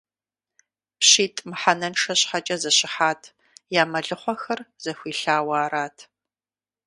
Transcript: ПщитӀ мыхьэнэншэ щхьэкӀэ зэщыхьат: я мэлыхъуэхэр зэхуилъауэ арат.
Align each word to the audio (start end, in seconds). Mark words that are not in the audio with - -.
ПщитӀ 0.99 1.41
мыхьэнэншэ 1.49 2.13
щхьэкӀэ 2.19 2.55
зэщыхьат: 2.61 3.21
я 3.81 3.83
мэлыхъуэхэр 3.91 4.59
зэхуилъауэ 4.83 5.55
арат. 5.63 5.97